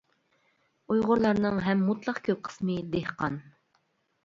ئۇيغۇرلارنىڭ 0.93 1.61
ھەم 1.67 1.85
مۇتلەق 1.91 2.23
كۆپ 2.31 2.43
قىسمى 2.51 2.81
دېھقان. 2.99 3.41